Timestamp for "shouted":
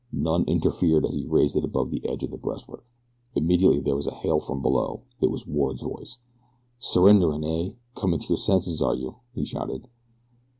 9.45-9.87